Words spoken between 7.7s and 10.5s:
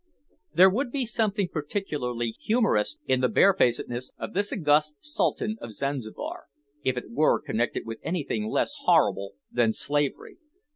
with anything less horrible than slavery.